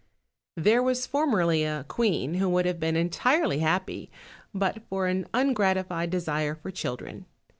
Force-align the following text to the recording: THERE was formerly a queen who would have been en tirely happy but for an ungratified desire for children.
THERE 0.57 0.81
was 0.81 1.05
formerly 1.05 1.63
a 1.63 1.85
queen 1.87 2.33
who 2.33 2.49
would 2.49 2.65
have 2.65 2.79
been 2.79 2.97
en 2.97 3.11
tirely 3.11 3.59
happy 3.59 4.09
but 4.51 4.81
for 4.89 5.05
an 5.05 5.27
ungratified 5.31 6.09
desire 6.09 6.55
for 6.55 6.71
children. 6.71 7.27